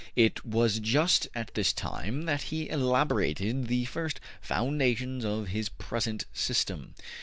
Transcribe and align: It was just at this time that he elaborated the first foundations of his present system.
It 0.15 0.43
was 0.43 0.79
just 0.79 1.27
at 1.35 1.53
this 1.53 1.71
time 1.71 2.23
that 2.23 2.41
he 2.49 2.67
elaborated 2.69 3.67
the 3.67 3.85
first 3.85 4.19
foundations 4.41 5.23
of 5.23 5.49
his 5.49 5.69
present 5.69 6.25
system. 6.33 6.95